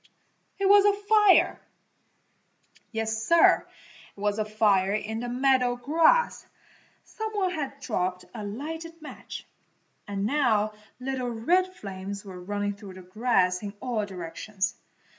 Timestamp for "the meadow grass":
5.19-6.43